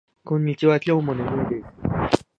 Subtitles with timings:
[0.23, 0.79] こんにちは。
[0.83, 1.67] 今日も眠いで
[2.17, 2.25] す。